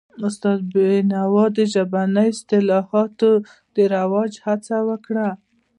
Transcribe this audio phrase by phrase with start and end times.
[0.27, 3.31] استاد بینوا د ژبنیو اصطلاحاتو
[3.75, 5.29] د رواج هڅه وکړه.